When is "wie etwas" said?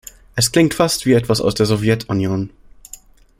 1.05-1.41